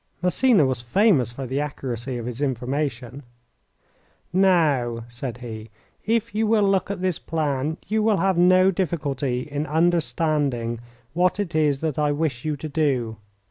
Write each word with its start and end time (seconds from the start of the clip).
Massena 0.23 0.65
was 0.65 0.81
famous 0.81 1.31
for 1.31 1.45
the 1.45 1.59
accuracy 1.59 2.17
of 2.17 2.25
his 2.25 2.41
information. 2.41 3.21
"Now," 4.33 5.03
said 5.09 5.37
he, 5.37 5.69
"if 6.07 6.33
you 6.33 6.47
will 6.47 6.63
look 6.67 6.89
at 6.89 7.01
this 7.03 7.19
plan 7.19 7.77
you 7.85 8.01
will 8.01 8.17
have 8.17 8.35
no 8.35 8.71
difficulty 8.71 9.41
in 9.41 9.67
understanding 9.67 10.79
what 11.13 11.39
it 11.39 11.53
is 11.53 11.81
that 11.81 11.99
I 11.99 12.13
wish 12.13 12.43
you 12.43 12.57
to 12.57 12.67
do. 12.67 13.17